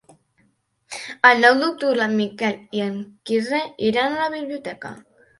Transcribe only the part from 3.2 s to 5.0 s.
Quirze iran a la biblioteca.